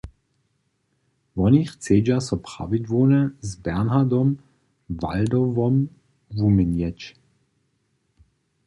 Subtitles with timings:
[1.37, 4.29] Woni chcedźa so prawidłownje z Bernhardom
[5.01, 5.75] Waldauwom
[6.37, 6.99] wuměnjeć.